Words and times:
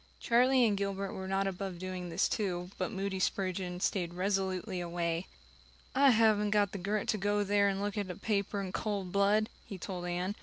Charlie 0.19 0.65
and 0.65 0.75
Gilbert 0.75 1.13
were 1.13 1.27
not 1.27 1.45
above 1.45 1.77
doing 1.77 2.09
this 2.09 2.27
too, 2.27 2.71
but 2.79 2.91
Moody 2.91 3.19
Spurgeon 3.19 3.79
stayed 3.79 4.15
resolutely 4.15 4.79
away. 4.81 5.27
"I 5.93 6.09
haven't 6.09 6.49
got 6.49 6.71
the 6.71 6.79
grit 6.79 7.07
to 7.09 7.19
go 7.19 7.43
there 7.43 7.67
and 7.69 7.79
look 7.83 7.99
at 7.99 8.09
a 8.09 8.15
paper 8.15 8.59
in 8.59 8.71
cold 8.71 9.11
blood," 9.11 9.47
he 9.63 9.77
told 9.77 10.07
Anne. 10.07 10.33